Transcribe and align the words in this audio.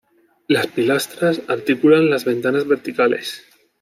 Las 0.47 0.65
pilastras 0.65 1.43
articulan 1.47 2.09
las 2.09 2.25
ventanas 2.25 2.67
verticales. 2.67 3.43